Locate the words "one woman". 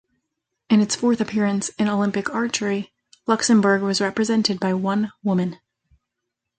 4.73-5.59